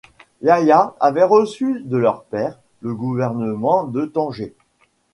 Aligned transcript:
Yahyâ 0.41 0.95
avait 0.99 1.23
reçu 1.23 1.81
de 1.85 1.95
leur 1.95 2.23
père, 2.23 2.57
le 2.81 2.95
gouvernement 2.95 3.83
de 3.83 4.05
Tanger. 4.07 4.55